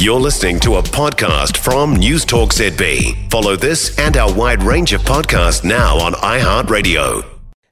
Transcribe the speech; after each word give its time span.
You're 0.00 0.18
listening 0.18 0.58
to 0.60 0.76
a 0.76 0.82
podcast 0.82 1.58
from 1.58 1.94
News 1.94 2.24
Talk 2.24 2.54
ZB. 2.54 3.30
Follow 3.30 3.54
this 3.54 3.98
and 3.98 4.16
our 4.16 4.32
wide 4.32 4.62
range 4.62 4.94
of 4.94 5.02
podcasts 5.02 5.62
now 5.62 5.98
on 5.98 6.14
iHeartRadio. 6.14 7.22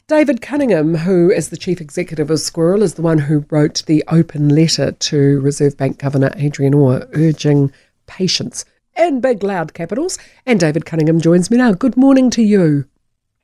David 0.09 0.43
Cunningham, 0.43 0.95
who 0.95 1.31
is 1.31 1.49
the 1.49 1.57
chief 1.57 1.81
executive 1.81 2.31
of 2.31 2.39
Squirrel, 2.39 2.83
is 2.83 2.95
the 2.95 3.03
one 3.03 3.17
who 3.17 3.47
wrote 3.49 3.83
the 3.87 4.05
open 4.09 4.51
letter 4.51 4.93
to 4.93 5.41
Reserve 5.41 5.79
Bank 5.79 6.01
Governor 6.01 6.31
Adrian 6.37 6.75
Orr 6.75 7.09
urging 7.15 7.73
patience 8.07 8.67
in 8.95 9.23
big 9.23 9.43
loud 9.43 9.73
capitals. 9.73 10.19
And 10.45 10.61
David 10.61 10.85
Cunningham 10.85 11.23
joins 11.23 11.51
me 11.51 11.57
now. 11.57 11.73
Good 11.73 11.97
morning 11.97 12.29
to 12.33 12.43
you. 12.43 12.87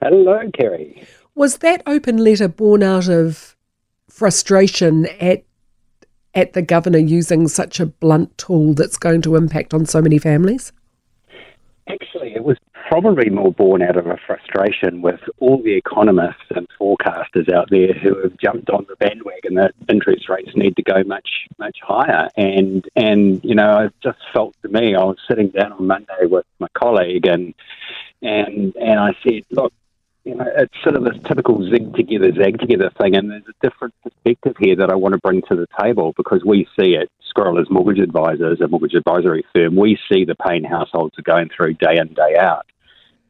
Hello, 0.03 0.39
Kerre. 0.53 1.07
Was 1.35 1.57
that 1.59 1.83
open 1.87 2.19
letter 2.19 2.49
born 2.49 2.83
out 2.83 3.09
of 3.09 3.57
frustration 4.11 5.07
at 5.23 5.45
at 6.35 6.53
the 6.53 6.63
governor 6.63 6.99
using 6.99 7.49
such 7.49 7.81
a 7.81 7.87
blunt 7.87 8.37
tool 8.39 8.75
that's 8.75 8.97
going 8.97 9.23
to 9.23 9.37
impact 9.37 9.73
on 9.75 9.87
so 9.87 10.03
many 10.03 10.19
families? 10.19 10.73
Actually, 11.89 12.35
it 12.35 12.45
was 12.45 12.57
probably 12.89 13.31
more 13.31 13.53
born 13.53 13.83
out 13.83 13.97
of 13.97 14.07
a 14.07 14.17
frustration 14.27 15.03
with 15.03 15.21
all 15.39 15.63
the 15.63 15.75
economists 15.75 16.45
and 16.55 16.67
forecasters 16.81 17.53
out 17.53 17.69
there 17.71 17.93
who 17.93 18.21
have 18.23 18.37
jumped 18.39 18.71
on 18.71 18.87
the 18.89 18.97
bandwagon 18.97 19.55
that 19.55 19.75
interest 19.89 20.29
rates 20.29 20.51
need 20.55 20.77
to 20.77 20.83
go 20.83 21.03
much 21.05 21.29
much 21.59 21.79
higher. 21.83 22.29
And 22.37 22.85
and 22.97 23.43
you 23.45 23.55
know, 23.55 23.79
it 23.87 23.95
just 24.03 24.19
felt 24.33 24.55
to 24.63 24.69
me, 24.69 24.95
I 24.95 25.05
was 25.05 25.19
sitting 25.29 25.49
down 25.49 25.73
on 25.73 25.87
Monday 25.87 26.27
with 26.27 26.47
my 26.59 26.69
colleague, 26.75 27.27
and 27.27 27.55
and 28.23 28.75
and 28.77 29.01
I 29.01 29.15
said, 29.23 29.43
look, 29.51 29.73
you 30.25 30.35
know, 30.35 30.47
it's 30.57 30.75
sort 30.83 30.97
of 30.97 31.05
this 31.05 31.23
typical 31.27 31.63
zig 31.71 31.95
together, 31.95 32.33
zag 32.35 32.59
together 32.59 32.91
thing, 33.01 33.15
and 33.15 33.31
there's 33.31 33.45
a 33.49 33.69
different 33.69 33.95
perspective 34.03 34.55
here 34.59 34.77
that 34.77 34.91
I 34.91 34.95
want 34.95 35.13
to 35.13 35.19
bring 35.19 35.43
to 35.51 35.55
the 35.55 35.67
table 35.81 36.15
because 36.17 36.43
we 36.45 36.67
see 36.79 36.95
it. 36.95 37.11
Squirrel 37.29 37.61
as 37.61 37.69
mortgage 37.69 37.99
advisors, 37.99 38.61
a 38.61 38.69
mortgage 38.69 38.95
advisory 38.95 39.45
firm, 39.55 39.77
we 39.77 39.99
see 40.11 40.25
the 40.25 40.37
pain 40.37 40.65
households 40.65 41.19
are 41.19 41.23
going 41.23 41.51
through 41.55 41.75
day 41.75 41.99
in, 41.99 42.15
day 42.15 42.37
out. 42.39 42.65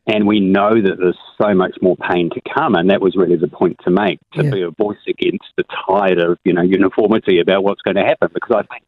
And 0.06 0.26
we 0.26 0.38
know 0.38 0.70
that 0.70 0.96
there's 0.98 1.18
so 1.40 1.54
much 1.54 1.78
more 1.80 1.96
pain 1.96 2.28
to 2.30 2.40
come, 2.54 2.74
and 2.74 2.90
that 2.90 3.00
was 3.00 3.16
really 3.16 3.36
the 3.36 3.48
point 3.48 3.78
to 3.84 3.90
make 3.90 4.20
to 4.34 4.44
yeah. 4.44 4.50
be 4.50 4.62
a 4.62 4.70
voice 4.70 4.98
against 5.08 5.46
the 5.56 5.64
tide 5.88 6.18
of 6.18 6.38
you 6.44 6.52
know 6.52 6.62
uniformity 6.62 7.40
about 7.40 7.64
what's 7.64 7.80
going 7.80 7.96
to 7.96 8.04
happen. 8.04 8.28
Because 8.32 8.62
I 8.62 8.74
think 8.74 8.84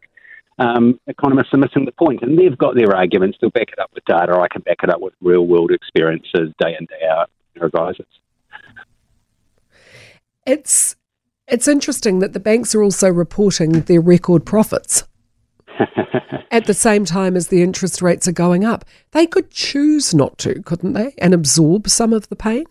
um, 0.58 1.00
economists 1.06 1.54
are 1.54 1.58
missing 1.58 1.86
the 1.86 1.92
point, 1.92 2.20
and 2.20 2.38
they've 2.38 2.58
got 2.58 2.74
their 2.76 2.94
arguments. 2.94 3.38
They'll 3.40 3.48
back 3.48 3.70
it 3.72 3.78
up 3.78 3.90
with 3.94 4.04
data. 4.04 4.38
I 4.38 4.48
can 4.48 4.60
back 4.60 4.82
it 4.82 4.90
up 4.90 5.00
with 5.00 5.14
real 5.22 5.46
world 5.46 5.72
experiences, 5.72 6.52
day 6.60 6.76
in 6.78 6.84
day 6.84 7.08
out 7.10 7.30
advisors. 7.64 8.06
It's 10.46 10.96
it's 11.48 11.68
interesting 11.68 12.18
that 12.18 12.32
the 12.32 12.40
banks 12.40 12.74
are 12.74 12.82
also 12.82 13.08
reporting 13.08 13.82
their 13.82 14.00
record 14.00 14.44
profits 14.44 15.04
at 16.50 16.66
the 16.66 16.74
same 16.74 17.04
time 17.04 17.36
as 17.36 17.48
the 17.48 17.62
interest 17.62 18.02
rates 18.02 18.26
are 18.26 18.32
going 18.32 18.64
up. 18.64 18.84
They 19.12 19.26
could 19.26 19.50
choose 19.50 20.12
not 20.12 20.38
to, 20.38 20.62
couldn't 20.62 20.94
they, 20.94 21.14
and 21.18 21.32
absorb 21.32 21.88
some 21.88 22.12
of 22.12 22.28
the 22.28 22.36
pain? 22.36 22.64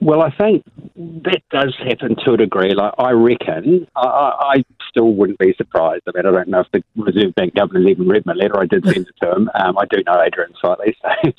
Well, 0.00 0.22
I 0.22 0.30
think 0.30 0.64
that 0.96 1.42
does 1.50 1.76
happen 1.76 2.16
to 2.24 2.32
a 2.32 2.36
degree. 2.36 2.72
Like 2.72 2.94
I 2.98 3.10
reckon, 3.10 3.86
I, 3.96 4.54
I, 4.56 4.64
still 4.88 5.12
wouldn't 5.12 5.38
be 5.38 5.52
surprised. 5.56 6.04
I 6.06 6.12
mean, 6.14 6.26
I 6.26 6.30
don't 6.30 6.48
know 6.48 6.60
if 6.60 6.70
the 6.72 6.82
Reserve 6.96 7.34
Bank 7.34 7.54
governor 7.54 7.86
even 7.88 8.08
read 8.08 8.24
my 8.24 8.32
letter. 8.32 8.58
I 8.58 8.66
did 8.66 8.84
send 8.84 9.06
it 9.06 9.14
to 9.22 9.32
him. 9.32 9.50
Um, 9.54 9.76
I 9.76 9.84
do 9.90 10.02
know 10.06 10.22
Adrian 10.22 10.54
slightly, 10.60 10.96
so 11.02 11.32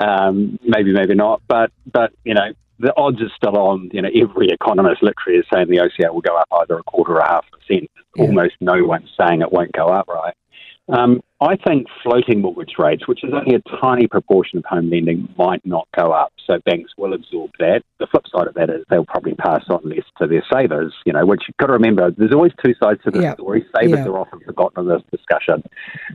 um, 0.06 0.58
maybe, 0.62 0.92
maybe 0.92 1.14
not. 1.14 1.42
But, 1.48 1.72
but 1.90 2.12
you 2.24 2.34
know, 2.34 2.52
the 2.78 2.94
odds 2.96 3.20
are 3.22 3.30
still 3.34 3.56
on. 3.56 3.90
You 3.92 4.02
know, 4.02 4.10
every 4.14 4.48
economist 4.48 5.02
literally 5.02 5.38
is 5.38 5.46
saying 5.52 5.68
the 5.68 5.78
OCR 5.78 6.12
will 6.12 6.20
go 6.20 6.36
up 6.36 6.48
either 6.60 6.78
a 6.78 6.82
quarter 6.82 7.14
or 7.14 7.20
a 7.20 7.28
half 7.28 7.44
percent. 7.50 7.90
Yeah. 8.14 8.26
Almost 8.26 8.54
no 8.60 8.84
one's 8.84 9.10
saying 9.18 9.40
it 9.40 9.52
won't 9.52 9.72
go 9.72 9.86
up, 9.86 10.06
right? 10.08 10.34
Um, 10.92 11.22
I 11.40 11.56
think 11.56 11.86
floating 12.02 12.42
mortgage 12.42 12.74
rates, 12.78 13.08
which 13.08 13.24
is 13.24 13.32
only 13.32 13.56
a 13.56 13.78
tiny 13.80 14.06
proportion 14.06 14.58
of 14.58 14.64
home 14.66 14.90
lending, 14.90 15.26
might 15.38 15.64
not 15.64 15.88
go 15.96 16.12
up. 16.12 16.32
So 16.46 16.58
banks 16.66 16.92
will 16.98 17.14
absorb 17.14 17.50
that. 17.58 17.82
The 17.98 18.06
flip 18.06 18.24
side 18.30 18.46
of 18.46 18.54
that 18.54 18.68
is 18.68 18.84
they'll 18.90 19.06
probably 19.06 19.34
pass 19.34 19.64
on 19.70 19.80
less 19.84 20.04
to 20.18 20.26
their 20.26 20.44
savers, 20.52 20.92
you 21.06 21.14
know, 21.14 21.24
which 21.24 21.42
you've 21.48 21.56
got 21.56 21.68
to 21.68 21.72
remember, 21.72 22.10
there's 22.10 22.34
always 22.34 22.52
two 22.64 22.74
sides 22.80 23.00
to 23.04 23.10
the 23.10 23.22
story. 23.32 23.64
Savers 23.80 24.06
are 24.06 24.18
often 24.18 24.40
forgotten 24.40 24.84
in 24.84 24.88
this 24.88 25.02
discussion. 25.10 25.62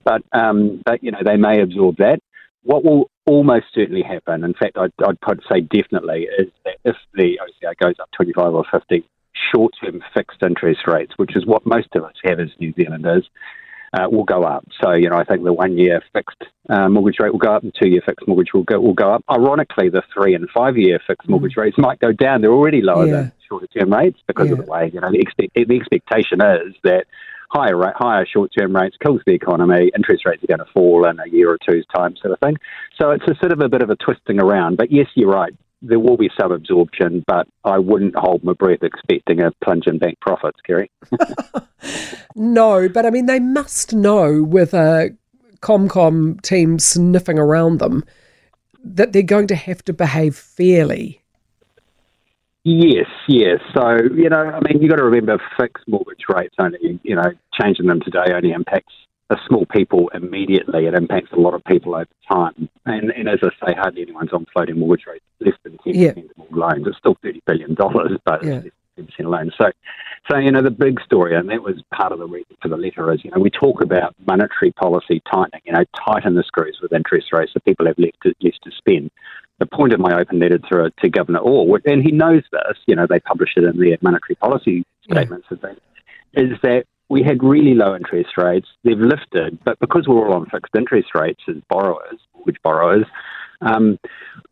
But, 0.03 0.21
um, 0.31 0.81
but, 0.85 1.03
you 1.03 1.11
know, 1.11 1.21
they 1.25 1.37
may 1.37 1.59
absorb 1.61 1.97
that. 1.97 2.19
What 2.61 2.83
will 2.85 3.09
almost 3.25 3.65
certainly 3.73 4.03
happen, 4.03 4.43
in 4.43 4.53
fact, 4.53 4.77
I'd, 4.77 4.93
I'd 5.03 5.39
say 5.51 5.61
definitely, 5.61 6.27
is 6.37 6.49
that 6.65 6.77
if 6.85 6.95
the 7.15 7.39
OCR 7.41 7.75
goes 7.81 7.95
up 7.99 8.09
25 8.15 8.53
or 8.53 8.65
50 8.71 9.03
short 9.53 9.73
term 9.83 10.03
fixed 10.13 10.43
interest 10.43 10.81
rates, 10.85 11.13
which 11.17 11.35
is 11.35 11.45
what 11.45 11.65
most 11.65 11.89
of 11.95 12.03
us 12.03 12.13
have 12.25 12.39
as 12.39 12.49
New 12.59 12.73
Zealanders, 12.73 13.27
uh, 13.93 14.07
will 14.09 14.23
go 14.23 14.43
up. 14.43 14.65
So, 14.81 14.93
you 14.93 15.09
know, 15.09 15.17
I 15.17 15.23
think 15.23 15.43
the 15.43 15.53
one 15.53 15.77
year 15.77 16.01
fixed 16.13 16.43
uh, 16.69 16.89
mortgage 16.89 17.17
rate 17.19 17.31
will 17.31 17.39
go 17.39 17.53
up, 17.53 17.63
and 17.63 17.73
two 17.73 17.89
year 17.89 18.01
fixed 18.05 18.27
mortgage 18.27 18.53
will 18.53 18.63
go 18.63 18.79
will 18.79 18.93
go 18.93 19.13
up. 19.13 19.23
Ironically, 19.29 19.89
the 19.89 20.03
three 20.13 20.35
and 20.35 20.47
five 20.53 20.77
year 20.77 20.99
fixed 21.05 21.27
mm. 21.27 21.31
mortgage 21.31 21.57
rates 21.57 21.77
might 21.77 21.99
go 21.99 22.11
down. 22.11 22.41
They're 22.41 22.51
already 22.51 22.81
lower 22.81 23.05
yeah. 23.05 23.13
than 23.13 23.31
shorter 23.47 23.67
term 23.67 23.93
rates 23.93 24.19
because 24.27 24.47
yeah. 24.47 24.53
of 24.53 24.65
the 24.65 24.71
way 24.71 24.91
you 24.93 24.99
know 24.99 25.11
the, 25.11 25.19
expect, 25.19 25.53
the 25.53 25.75
expectation 25.75 26.41
is 26.41 26.75
that 26.83 27.05
higher 27.49 27.77
rate, 27.77 27.93
higher 27.95 28.25
short 28.25 28.51
term 28.57 28.75
rates 28.75 28.97
kills 29.01 29.21
the 29.25 29.33
economy. 29.33 29.91
Interest 29.95 30.25
rates 30.25 30.43
are 30.43 30.47
going 30.47 30.65
to 30.65 30.73
fall 30.73 31.07
in 31.07 31.19
a 31.19 31.29
year 31.29 31.49
or 31.49 31.57
two's 31.57 31.85
time, 31.95 32.15
sort 32.17 32.33
of 32.33 32.39
thing. 32.39 32.57
So 32.99 33.11
it's 33.11 33.27
a 33.27 33.35
sort 33.35 33.51
of 33.51 33.61
a 33.61 33.69
bit 33.69 33.81
of 33.81 33.89
a 33.89 33.95
twisting 33.95 34.39
around. 34.39 34.77
But 34.77 34.91
yes, 34.91 35.07
you're 35.15 35.31
right 35.31 35.53
there 35.81 35.99
will 35.99 36.17
be 36.17 36.29
some 36.39 36.51
absorption, 36.51 37.23
but 37.27 37.47
I 37.63 37.77
wouldn't 37.77 38.15
hold 38.15 38.43
my 38.43 38.53
breath 38.53 38.83
expecting 38.83 39.41
a 39.41 39.51
plunge 39.63 39.87
in 39.87 39.99
bank 39.99 40.19
profits, 40.19 40.59
Kerre. 40.65 40.87
no, 42.35 42.89
but 42.89 43.05
I 43.05 43.09
mean, 43.09 43.27
they 43.27 43.39
must 43.39 43.93
know 43.93 44.43
with 44.43 44.73
a 44.73 45.15
ComCom 45.61 46.41
team 46.41 46.79
sniffing 46.79 47.39
around 47.39 47.79
them 47.79 48.03
that 48.83 49.13
they're 49.13 49.21
going 49.21 49.47
to 49.47 49.55
have 49.55 49.83
to 49.85 49.93
behave 49.93 50.35
fairly. 50.35 51.21
Yes, 52.63 53.07
yes. 53.27 53.59
So, 53.73 53.97
you 54.13 54.29
know, 54.29 54.43
I 54.43 54.59
mean, 54.67 54.81
you've 54.81 54.89
got 54.89 54.97
to 54.97 55.05
remember 55.05 55.41
fixed 55.57 55.87
mortgage 55.87 56.25
rates 56.27 56.55
only, 56.59 56.99
you 57.03 57.15
know, 57.15 57.31
changing 57.61 57.85
them 57.85 58.01
today 58.01 58.33
only 58.33 58.51
impacts 58.51 58.93
a 59.29 59.37
small 59.47 59.65
people 59.65 60.09
immediately. 60.13 60.85
It 60.85 60.93
impacts 60.93 61.31
a 61.33 61.39
lot 61.39 61.53
of 61.53 61.63
people 61.65 61.95
over 61.95 62.07
time. 62.31 62.69
And, 62.85 63.11
and 63.11 63.27
as 63.27 63.39
I 63.43 63.49
say, 63.65 63.73
hardly 63.75 64.03
anyone's 64.03 64.31
on 64.31 64.45
floating 64.53 64.79
mortgage 64.79 65.05
rates, 65.05 65.25
less 65.41 65.55
than 65.63 65.73
10% 65.73 65.79
yeah. 65.85 66.09
of 66.09 66.17
all 66.37 66.47
loans. 66.51 66.87
It's 66.87 66.97
still 66.97 67.15
$30 67.15 67.41
billion, 67.45 67.75
but 68.25 68.43
yeah. 68.43 68.61
it's 68.97 69.15
10% 69.19 69.29
loans. 69.29 69.53
So, 69.57 69.71
so, 70.31 70.37
you 70.37 70.51
know, 70.51 70.61
the 70.61 70.71
big 70.71 71.01
story, 71.01 71.35
and 71.35 71.49
that 71.49 71.61
was 71.61 71.81
part 71.93 72.11
of 72.11 72.19
the 72.19 72.27
reason 72.27 72.55
for 72.61 72.69
the 72.69 72.77
letter, 72.77 73.11
is, 73.13 73.23
you 73.23 73.31
know, 73.31 73.39
we 73.39 73.49
talk 73.49 73.81
about 73.81 74.15
monetary 74.25 74.71
policy 74.71 75.21
tightening, 75.31 75.61
you 75.65 75.73
know, 75.73 75.83
tighten 76.05 76.35
the 76.35 76.43
screws 76.43 76.79
with 76.81 76.93
interest 76.93 77.27
rates 77.33 77.51
so 77.53 77.59
people 77.61 77.85
have 77.85 77.97
less 77.97 78.11
to, 78.23 78.33
less 78.41 78.57
to 78.63 78.71
spend. 78.71 79.11
The 79.59 79.65
point 79.65 79.91
of 79.91 79.99
my 79.99 80.17
open 80.17 80.39
letter 80.39 80.59
to, 80.59 80.91
to 81.01 81.09
Governor 81.09 81.39
Orr, 81.39 81.81
and 81.85 82.03
he 82.03 82.11
knows 82.11 82.43
this, 82.51 82.77
you 82.85 82.95
know, 82.95 83.07
they 83.09 83.19
publish 83.19 83.51
it 83.57 83.63
in 83.63 83.77
their 83.77 83.97
monetary 84.01 84.35
policy 84.35 84.85
statements, 85.03 85.47
yeah. 85.51 85.73
is 86.33 86.51
that 86.61 86.85
we 87.09 87.23
had 87.23 87.43
really 87.43 87.73
low 87.73 87.95
interest 87.95 88.31
rates. 88.37 88.67
They've 88.83 88.97
lifted, 88.97 89.59
but 89.63 89.79
because 89.79 90.07
we're 90.07 90.27
all 90.27 90.33
on 90.33 90.45
fixed 90.47 90.75
interest 90.75 91.09
rates 91.15 91.41
as 91.47 91.55
borrowers, 91.69 92.19
mortgage 92.35 92.61
borrowers, 92.63 93.05
um, 93.61 93.97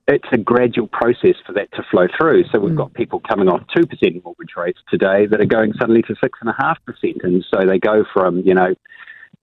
it's 0.08 0.28
a 0.32 0.38
gradual 0.38 0.88
process 0.88 1.36
for 1.46 1.54
that 1.54 1.72
to 1.74 1.84
flow 1.92 2.08
through. 2.18 2.44
So 2.52 2.60
we've 2.60 2.74
mm. 2.74 2.78
got 2.78 2.94
people 2.94 3.20
coming 3.28 3.48
off 3.48 3.62
2% 3.76 4.24
mortgage 4.24 4.54
rates 4.56 4.80
today 4.90 5.26
that 5.28 5.42
are 5.42 5.46
going 5.46 5.74
suddenly 5.80 6.02
to 6.04 6.16
6.5%. 6.16 7.24
And 7.24 7.46
so 7.54 7.66
they 7.68 7.80
go 7.80 8.06
from, 8.14 8.40
you 8.40 8.54
know, 8.54 8.76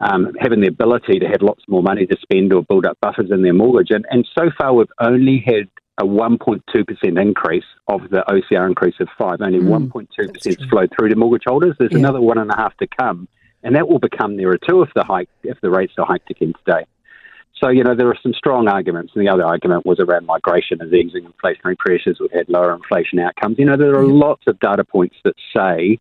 um, 0.00 0.32
having 0.40 0.60
the 0.60 0.68
ability 0.68 1.18
to 1.20 1.26
have 1.26 1.42
lots 1.42 1.62
more 1.68 1.82
money 1.82 2.06
to 2.06 2.16
spend 2.20 2.52
or 2.52 2.62
build 2.62 2.86
up 2.86 2.98
buffers 3.00 3.30
in 3.30 3.42
their 3.42 3.52
mortgage. 3.52 3.90
And, 3.90 4.04
and 4.10 4.28
so 4.36 4.50
far, 4.58 4.74
we've 4.74 4.86
only 5.00 5.42
had 5.46 5.68
a 5.98 6.04
1.2% 6.04 7.20
increase 7.20 7.64
of 7.88 8.02
the 8.10 8.24
OCR 8.28 8.66
increase 8.66 8.94
of 9.00 9.08
five. 9.18 9.40
Only 9.40 9.60
mm, 9.60 9.90
1.2% 9.90 10.70
flowed 10.70 10.92
through 10.96 11.08
to 11.10 11.16
mortgage 11.16 11.44
holders. 11.46 11.76
There's 11.78 11.92
yeah. 11.92 11.98
another 11.98 12.20
one 12.20 12.38
and 12.38 12.50
a 12.50 12.56
half 12.56 12.76
to 12.78 12.86
come, 12.98 13.28
and 13.62 13.76
that 13.76 13.88
will 13.88 13.98
become 13.98 14.36
nearer 14.36 14.58
two 14.58 14.82
if 14.82 14.90
the 14.94 15.04
hike 15.04 15.28
if 15.42 15.60
the 15.60 15.70
rates 15.70 15.92
are 15.98 16.06
hiked 16.06 16.30
again 16.30 16.54
today. 16.64 16.86
So 17.62 17.68
you 17.68 17.84
know 17.84 17.94
there 17.94 18.08
are 18.08 18.18
some 18.22 18.32
strong 18.32 18.68
arguments, 18.68 19.12
and 19.14 19.24
the 19.24 19.30
other 19.30 19.44
argument 19.44 19.86
was 19.86 20.00
around 20.00 20.26
migration 20.26 20.80
as 20.82 20.92
easing 20.92 21.30
inflationary 21.30 21.78
pressures. 21.78 22.18
We've 22.18 22.32
had 22.32 22.48
lower 22.48 22.74
inflation 22.74 23.18
outcomes. 23.18 23.58
You 23.58 23.66
know 23.66 23.76
there 23.76 23.94
are 23.96 24.04
yeah. 24.04 24.12
lots 24.12 24.42
of 24.46 24.58
data 24.60 24.84
points 24.84 25.16
that 25.24 25.34
say 25.54 25.98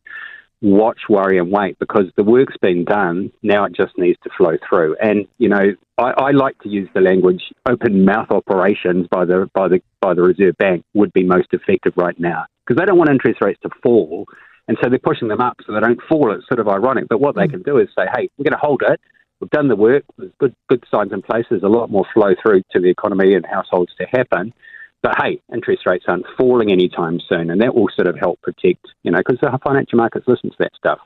watch, 0.61 1.01
worry, 1.09 1.37
and 1.37 1.51
wait 1.51 1.77
because 1.79 2.05
the 2.15 2.23
work's 2.23 2.57
been 2.61 2.85
done. 2.85 3.31
Now 3.41 3.65
it 3.65 3.73
just 3.75 3.97
needs 3.97 4.19
to 4.23 4.29
flow 4.37 4.57
through. 4.67 4.95
And 5.01 5.27
you 5.37 5.49
know, 5.49 5.75
I, 5.97 6.11
I, 6.11 6.31
like 6.31 6.59
to 6.59 6.69
use 6.69 6.89
the 6.93 7.01
language 7.01 7.41
open 7.67 8.05
mouth 8.05 8.31
operations 8.31 9.07
by 9.09 9.25
the 9.25 9.49
by 9.53 9.67
the 9.67 9.81
by 10.01 10.13
the 10.13 10.21
Reserve 10.21 10.57
Bank 10.57 10.83
would 10.93 11.13
be 11.13 11.23
most 11.23 11.47
effective 11.51 11.93
right 11.95 12.19
now 12.19 12.45
because 12.65 12.79
they 12.79 12.85
don't 12.85 12.97
want 12.97 13.09
interest 13.09 13.39
rates 13.41 13.59
to 13.63 13.69
fall. 13.83 14.25
And 14.67 14.77
so 14.81 14.89
they're 14.89 14.99
pushing 14.99 15.27
them 15.27 15.41
up 15.41 15.57
so 15.65 15.73
they 15.73 15.79
don't 15.79 15.99
fall. 16.07 16.31
It's 16.31 16.47
sort 16.47 16.59
of 16.59 16.67
ironic. 16.67 17.07
But 17.09 17.19
what 17.19 17.35
they 17.35 17.47
mm. 17.47 17.51
can 17.51 17.61
do 17.63 17.77
is 17.77 17.89
say, 17.97 18.05
hey, 18.15 18.29
we're 18.37 18.43
going 18.43 18.53
to 18.53 18.57
hold 18.57 18.83
it. 18.87 19.01
We've 19.41 19.49
done 19.49 19.67
the 19.67 19.75
work. 19.75 20.03
There's 20.17 20.31
good, 20.39 20.55
good 20.69 20.83
signs 20.89 21.11
in 21.11 21.23
place. 21.23 21.45
There's 21.49 21.63
a 21.63 21.67
lot 21.67 21.89
more 21.89 22.05
flow 22.13 22.35
through 22.41 22.61
to 22.71 22.79
the 22.79 22.89
economy 22.89 23.33
and 23.33 23.45
households 23.45 23.91
to 23.99 24.05
happen. 24.05 24.53
But 25.01 25.15
hey, 25.21 25.42
interest 25.51 25.86
rates 25.86 26.06
aren't 26.07 26.25
falling 26.38 26.71
anytime 26.71 27.19
soon, 27.27 27.50
and 27.50 27.59
that 27.62 27.74
will 27.74 27.89
sort 27.95 28.07
of 28.07 28.18
help 28.19 28.39
protect, 28.42 28.86
you 29.03 29.12
know, 29.12 29.18
because 29.18 29.39
the 29.42 29.59
financial 29.63 29.98
markets 29.98 30.27
listen 30.27 30.51
to 30.51 30.56
that 30.59 30.75
stuff. 30.75 31.00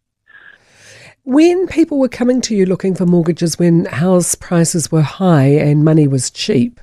When 1.24 1.66
people 1.68 1.98
were 1.98 2.10
coming 2.10 2.42
to 2.42 2.56
you 2.56 2.66
looking 2.66 2.94
for 2.94 3.06
mortgages 3.06 3.58
when 3.58 3.86
house 3.86 4.36
prices 4.36 4.92
were 4.92 5.02
high 5.02 5.48
and 5.48 5.84
money 5.84 6.08
was 6.08 6.30
cheap, 6.30 6.80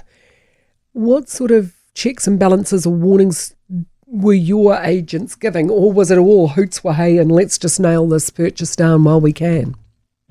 what 0.92 1.28
sort 1.28 1.50
of 1.50 1.74
checks 1.94 2.26
and 2.26 2.38
balances 2.38 2.86
or 2.86 2.94
warnings 2.94 3.54
were 4.06 4.32
your 4.32 4.76
agents 4.76 5.34
giving, 5.34 5.70
or 5.70 5.92
was 5.92 6.10
it 6.10 6.18
all 6.18 6.48
hoots 6.48 6.82
were 6.82 6.94
hey 6.94 7.18
and 7.18 7.30
let's 7.30 7.56
just 7.56 7.78
nail 7.78 8.06
this 8.08 8.30
purchase 8.30 8.74
down 8.74 9.04
while 9.04 9.20
we 9.20 9.32
can? 9.32 9.74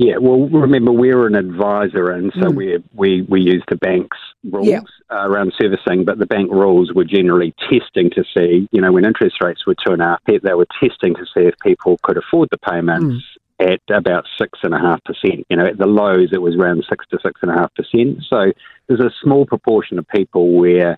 Yeah, 0.04 0.18
well, 0.20 0.50
remember 0.50 0.92
we're 0.92 1.28
an 1.28 1.36
advisor, 1.36 2.10
and 2.10 2.34
so 2.34 2.50
mm. 2.50 2.56
we 2.56 2.84
we 2.96 3.22
we 3.22 3.40
use 3.40 3.64
the 3.70 3.76
bank's 3.76 4.18
rules 4.44 4.68
yeah. 4.68 4.82
uh, 5.12 5.28
around 5.28 5.54
servicing, 5.62 6.06
but 6.06 6.18
the 6.18 6.26
bank 6.26 6.50
rules 6.50 6.92
were 6.92 7.04
generally 7.04 7.54
testing 7.70 8.10
to 8.16 8.24
see, 8.36 8.68
you 8.72 8.82
know, 8.82 8.92
when 8.92 9.06
interest 9.06 9.36
rates 9.44 9.68
were 9.68 9.76
two 9.76 9.94
and 9.94 10.02
a 10.02 10.06
half, 10.06 10.20
they 10.26 10.54
were 10.56 10.66
testing 10.80 11.14
to 11.14 11.26
see 11.26 11.46
if 11.46 11.54
people 11.62 12.00
could 12.02 12.18
afford 12.18 12.50
the 12.50 12.58
payments. 12.58 13.16
Mm. 13.16 13.74
At 13.74 13.96
about 13.96 14.26
six 14.40 14.58
and 14.64 14.74
a 14.74 14.80
half 14.80 15.04
percent, 15.04 15.46
you 15.48 15.56
know, 15.56 15.68
at 15.68 15.78
the 15.78 15.86
lows 15.86 16.30
it 16.34 16.42
was 16.42 16.56
around 16.56 16.84
six 16.90 17.06
to 17.12 17.20
six 17.24 17.40
and 17.44 17.52
a 17.52 17.54
half 17.54 17.72
percent. 17.76 18.24
So 18.28 18.52
there's 18.88 19.00
a 19.02 19.12
small 19.22 19.46
proportion 19.46 20.00
of 20.00 20.08
people 20.08 20.58
where, 20.58 20.98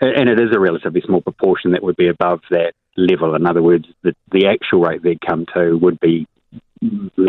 and 0.00 0.28
it 0.28 0.40
is 0.40 0.50
a 0.52 0.58
relatively 0.58 1.02
small 1.02 1.20
proportion 1.20 1.70
that 1.70 1.84
would 1.84 1.94
be 1.94 2.08
above 2.08 2.40
that 2.50 2.72
level. 2.96 3.36
In 3.36 3.46
other 3.46 3.62
words, 3.62 3.86
the 4.02 4.12
the 4.32 4.48
actual 4.48 4.80
rate 4.80 5.04
they'd 5.04 5.20
come 5.20 5.46
to 5.54 5.78
would 5.78 6.00
be 6.00 6.26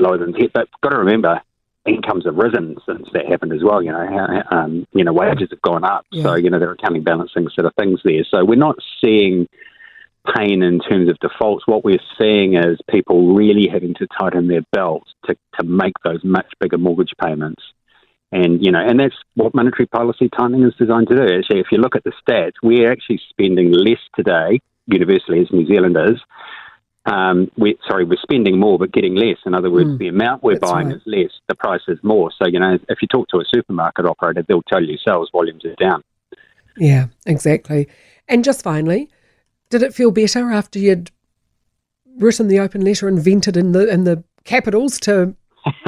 lower 0.06 0.18
than 0.18 0.32
that. 0.32 0.52
But 0.54 0.68
got 0.82 0.90
to 0.90 0.98
remember, 0.98 1.42
incomes 1.86 2.26
have 2.26 2.36
risen 2.36 2.78
since 2.86 3.08
that 3.14 3.28
happened 3.28 3.54
as 3.54 3.64
well. 3.64 3.82
You 3.82 3.92
know, 3.92 4.44
um, 4.52 4.88
you 4.94 5.04
know, 5.04 5.14
wages 5.14 5.50
have 5.52 5.62
gone 5.62 5.84
up. 5.84 6.06
Yeah. 6.12 6.24
So 6.24 6.36
you 6.36 6.50
know, 6.50 6.60
there 6.60 6.70
are 6.70 6.74
accounting 6.74 7.04
balancing 7.04 7.48
sort 7.54 7.66
of 7.66 7.74
things 7.76 8.00
there. 8.04 8.26
So 8.30 8.44
we're 8.44 8.56
not 8.56 8.78
seeing 9.04 9.48
pain 10.36 10.64
in 10.64 10.80
terms 10.80 11.10
of 11.10 11.20
defaults. 11.20 11.68
What 11.68 11.84
we're 11.84 12.00
seeing 12.20 12.56
is 12.56 12.80
people 12.90 13.36
really 13.36 13.68
having 13.68 13.94
to 13.96 14.08
tighten 14.20 14.48
their 14.48 14.64
belts 14.72 15.12
to 15.26 15.36
to 15.60 15.66
make 15.66 15.94
those 16.04 16.24
much 16.24 16.48
bigger 16.60 16.78
mortgage 16.78 17.14
payments. 17.22 17.62
And 18.32 18.66
you 18.66 18.72
know, 18.72 18.80
and 18.80 19.00
that's 19.00 19.16
what 19.36 19.54
monetary 19.54 19.86
policy 19.86 20.30
tightening 20.30 20.64
is 20.64 20.74
designed 20.80 21.08
to 21.10 21.16
do. 21.16 21.38
Actually, 21.38 21.60
if 21.60 21.68
you 21.72 21.78
look 21.78 21.96
at 21.96 22.04
the 22.04 22.12
stats, 22.28 22.54
we're 22.64 22.92
actually 22.92 23.22
spending 23.30 23.72
less 23.72 24.00
today, 24.16 24.60
universally 24.88 25.42
as 25.42 25.52
New 25.52 25.66
Zealanders, 25.68 26.22
um, 27.06 27.52
we 27.58 27.78
sorry, 27.88 28.04
we're 28.04 28.18
spending 28.22 28.60
more 28.60 28.80
but 28.80 28.92
getting 28.92 29.16
less. 29.16 29.38
In 29.46 29.54
other 29.54 29.70
words, 29.70 29.90
mm, 29.90 29.98
the 30.00 30.08
amount 30.08 30.44
we're 30.44 30.60
buying 30.60 30.88
right. 30.88 30.98
is 30.98 31.04
less, 31.06 31.32
the 31.48 31.56
price 31.56 31.82
is 31.88 32.00
more. 32.04 32.32
So 32.32 32.48
you 32.48 32.60
know, 32.60 32.78
if 32.90 33.02
you 33.02 33.08
talk 33.08 33.28
to 33.30 33.38
a 33.38 33.46
supermarket 33.54 34.06
operator, 34.06 34.44
they'll 34.48 34.64
tell 34.64 34.84
you 34.84 34.98
sales 35.06 35.30
volumes 35.32 35.64
are 35.66 35.76
down. 35.76 36.04
Yeah, 36.78 37.08
exactly. 37.26 37.88
And 38.28 38.44
just 38.44 38.64
finally, 38.64 39.10
did 39.70 39.84
it 39.84 39.94
feel 39.94 40.12
better 40.12 40.52
after 40.52 40.80
you'd 40.80 41.12
written 42.18 42.48
the 42.48 42.60
open 42.60 42.82
letter 42.82 43.08
and 43.08 43.20
vented 43.20 43.58
in 43.58 43.72
the 43.72 43.88
in 43.88 44.04
the 44.04 44.24
capitals 44.44 45.00
to 45.02 45.36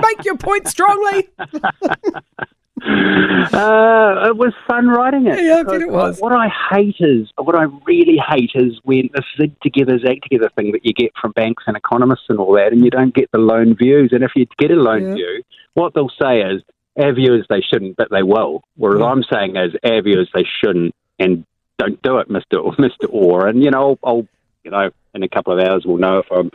make 0.02 0.24
your 0.24 0.38
point 0.38 0.68
strongly? 0.68 1.30
uh, 2.84 4.28
it 4.28 4.38
was 4.38 4.54
fun 4.68 4.88
writing 4.88 5.26
it. 5.26 5.44
Yeah, 5.44 5.60
I 5.60 5.64
bet 5.64 5.82
it 5.82 5.90
was. 5.90 6.20
What 6.20 6.32
I 6.32 6.48
hate 6.70 6.98
is, 7.00 7.28
what 7.36 7.56
I 7.56 7.64
really 7.86 8.22
hate 8.30 8.52
is 8.54 8.80
when 8.84 9.10
the 9.14 9.24
Zig 9.36 9.60
Together, 9.62 9.98
Zag 9.98 10.22
Together 10.22 10.50
thing 10.56 10.72
that 10.74 10.86
you 10.86 10.94
get 10.94 11.12
from 11.20 11.32
banks 11.32 11.64
and 11.66 11.76
economists 11.76 12.26
and 12.30 12.38
all 12.38 12.54
that, 12.54 12.74
and 12.74 12.84
you 12.84 12.92
don't 12.92 13.16
get 13.16 13.32
the 13.32 13.40
lone 13.40 13.76
views. 13.76 14.12
And 14.12 14.24
if 14.24 14.32
you 14.36 14.46
get 14.60 14.70
a 14.70 14.76
lone 14.76 15.08
yeah. 15.08 15.14
view, 15.16 15.44
what 15.74 15.96
they'll 15.96 16.12
say 16.22 16.42
is, 16.42 16.62
our 17.00 17.14
view 17.14 17.34
is 17.36 17.46
they 17.50 17.62
shouldn't, 17.62 17.98
but 17.98 18.10
they 18.12 18.24
will. 18.24 18.64
Whereas 18.76 19.00
yeah. 19.00 19.06
I'm 19.06 19.24
saying 19.24 19.56
is, 19.56 19.76
our 19.84 20.02
view 20.04 20.22
is 20.22 20.28
they 20.34 20.46
shouldn't, 20.64 20.94
and 21.18 21.46
don't 21.80 22.00
do 22.04 22.18
it, 22.20 22.30
Mister 22.30 22.60
Orr, 22.60 22.76
Mister 22.80 23.08
Orr. 23.08 23.48
And 23.48 23.64
you 23.64 23.72
know, 23.72 23.98
I'll, 24.04 24.10
I'll, 24.10 24.28
you 24.64 24.72
know, 24.72 24.92
in 25.16 25.24
a 25.24 25.30
couple 25.30 25.58
of 25.58 25.66
hours 25.66 25.84
we'll 25.84 25.98
know 25.98 26.20
if 26.20 26.32
I'm, 26.32 26.52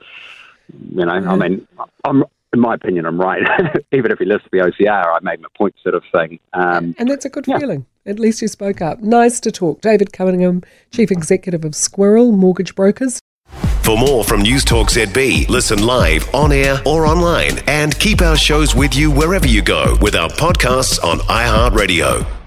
you 0.91 1.05
know, 1.05 1.13
I 1.13 1.37
mean, 1.37 1.67
I'm 2.05 2.25
in 2.53 2.61
my 2.61 2.75
opinion, 2.75 3.07
I'm 3.07 3.21
right. 3.21 3.43
Even 3.93 4.11
if 4.11 4.19
he 4.19 4.25
listen 4.25 4.43
to 4.43 4.49
the 4.53 4.59
OCR, 4.59 5.07
I 5.07 5.19
made 5.23 5.41
my 5.41 5.49
point, 5.57 5.75
sort 5.83 5.95
of 5.95 6.03
thing. 6.13 6.39
Um, 6.53 6.95
and 6.99 7.09
that's 7.09 7.25
a 7.25 7.31
good 7.31 7.47
yeah. 7.47 7.59
feeling. 7.59 7.87
At 8.05 8.19
least 8.19 8.43
you 8.43 8.49
spoke 8.49 8.81
up. 8.81 9.01
Nice 9.01 9.41
to 9.41 9.53
talk. 9.53 9.81
David 9.81 10.13
Cunningham, 10.13 10.63
Chief 10.91 11.11
Executive 11.11 11.65
of 11.65 11.75
Squirrel 11.75 12.33
Mortgage 12.33 12.75
Brokers. 12.75 13.21
For 13.83 13.99
more 13.99 14.23
from 14.23 14.43
News 14.43 14.65
Talk 14.65 14.89
ZB, 14.89 15.49
listen 15.49 15.85
live, 15.85 16.33
on 16.35 16.53
air, 16.53 16.81
or 16.87 17.07
online, 17.07 17.59
and 17.67 17.99
keep 17.99 18.23
our 18.23 18.37
shows 18.37 18.75
with 18.75 18.95
you 18.95 19.11
wherever 19.11 19.47
you 19.47 19.61
go 19.63 19.97
with 20.01 20.15
our 20.15 20.29
podcasts 20.31 21.03
on 21.03 21.19
iHeartRadio. 21.21 22.42